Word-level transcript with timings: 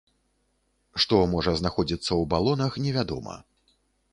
Што 1.03 1.19
можа 1.33 1.53
знаходзіцца 1.59 2.07
ў 2.07 2.23
балонах, 2.33 2.81
невядома. 2.87 3.37